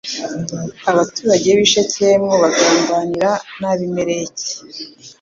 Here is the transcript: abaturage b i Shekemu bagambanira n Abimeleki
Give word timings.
abaturage 0.91 1.47
b 1.57 1.59
i 1.65 1.67
Shekemu 1.73 2.31
bagambanira 2.41 3.31
n 3.59 3.61
Abimeleki 3.71 4.49